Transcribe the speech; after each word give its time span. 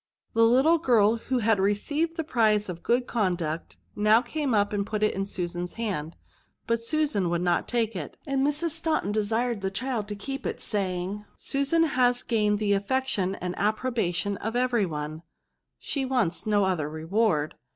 The 0.33 0.45
little 0.47 0.79
girl 0.79 1.17
who 1.17 1.37
had 1.37 1.59
received 1.59 2.17
the 2.17 2.23
prize 2.23 2.69
of 2.69 2.81
good 2.81 3.05
conduct 3.05 3.77
now 3.95 4.19
came 4.19 4.51
up 4.51 4.73
and 4.73 4.83
put 4.83 5.03
it 5.03 5.13
into 5.13 5.29
Susan's 5.29 5.73
hand, 5.73 6.15
but 6.65 6.81
Susan 6.81 7.29
would 7.29 7.43
not 7.43 7.67
take 7.67 7.95
it, 7.95 8.17
and 8.25 8.41
Mrs. 8.43 8.71
Staunton 8.71 9.11
desired 9.11 9.61
the 9.61 9.69
child 9.69 10.07
to 10.07 10.15
keep 10.15 10.43
it 10.47 10.57
^ 10.57 10.59
saying, 10.59 11.11
'^ 11.17 11.25
Susan 11.37 11.83
has 11.83 12.23
gained 12.23 12.57
the 12.57 12.73
affection 12.73 13.35
and 13.35 13.53
approbation 13.59 14.37
of 14.37 14.55
every 14.55 14.87
one; 14.87 15.21
she 15.77 16.03
wants 16.03 16.47
no 16.47 16.63
other 16.63 16.89
reward." 16.89 17.53